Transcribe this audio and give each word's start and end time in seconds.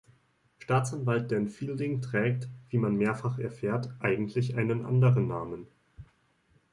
Staatsanwalt 0.57 1.29
Dan 1.31 1.47
Fielding 1.47 2.01
trägt, 2.01 2.49
wie 2.69 2.79
man 2.79 2.95
mehrfach 2.95 3.37
erfährt, 3.37 3.91
eigentlich 3.99 4.55
einen 4.55 4.83
anderen 4.83 5.27
Namen. 5.27 5.67